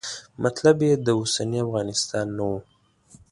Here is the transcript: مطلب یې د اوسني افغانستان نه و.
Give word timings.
مطلب 0.43 0.77
یې 0.87 0.93
د 1.05 1.07
اوسني 1.19 1.57
افغانستان 1.65 2.25
نه 2.37 2.43
و. 2.49 2.51